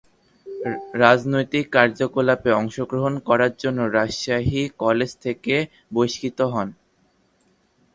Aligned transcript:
রাজনৈতিক 0.95 1.65
কার্যকলাপে 1.73 2.49
অংশগ্রহণ 2.53 3.13
করার 3.27 3.53
জন্য 3.59 3.79
রাজশাহী 3.97 4.61
কলেজ 4.79 5.11
থেকে 5.25 5.55
বহিষ্কৃত 5.93 6.39
হন। 6.53 6.67